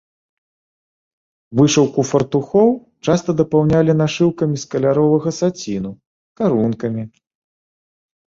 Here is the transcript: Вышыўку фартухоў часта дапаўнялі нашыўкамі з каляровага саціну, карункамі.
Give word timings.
Вышыўку 1.59 2.01
фартухоў 2.11 2.67
часта 3.05 3.29
дапаўнялі 3.43 3.97
нашыўкамі 4.01 4.57
з 4.63 4.71
каляровага 4.73 5.29
саціну, 5.43 5.91
карункамі. 6.43 7.03